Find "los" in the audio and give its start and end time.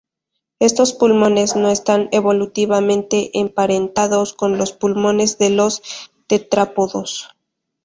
4.57-4.71, 5.51-5.83